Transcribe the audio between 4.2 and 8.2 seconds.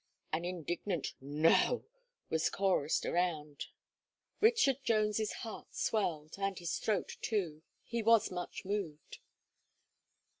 Richard Jones's heart swelled, and his throat too. He